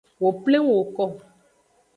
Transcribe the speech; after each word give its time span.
Wo 0.21 0.29
pleng 0.43 0.67
woko. 0.71 1.05